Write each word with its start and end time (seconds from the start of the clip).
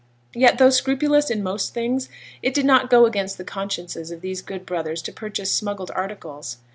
Yet, 0.33 0.57
though 0.57 0.71
scrupulous 0.71 1.29
in 1.29 1.43
most 1.43 1.75
things, 1.75 2.09
it 2.41 2.55
did 2.55 2.65
not 2.65 2.89
go 2.89 3.05
against 3.05 3.37
the 3.37 3.43
consciences 3.43 4.09
of 4.09 4.21
these 4.21 4.41
good 4.41 4.65
brothers 4.65 4.99
to 5.03 5.11
purchase 5.13 5.51
smuggled 5.51 5.91
articles. 5.93 6.57